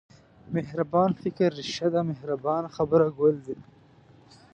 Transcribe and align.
مهربان 0.55 1.09
فکر 1.21 1.49
رېښه 1.59 1.87
ده 1.93 2.01
مهربانه 2.09 2.67
خبره 2.75 3.07
ګل 3.19 3.35
دی. 3.45 3.57